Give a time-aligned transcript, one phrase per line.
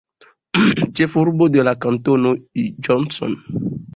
[0.99, 2.31] Ĉefurbo de la kantono
[2.87, 3.39] Johnson.